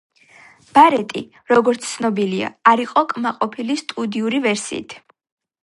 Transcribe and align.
ბარეტი, 0.77 1.21
როგორც 1.51 1.85
ცნობილია, 1.91 2.49
არ 2.73 2.83
იყო 2.87 3.05
კმაყოფილი 3.13 3.77
სტუდიური 3.85 4.41
ვერსიით. 4.49 5.01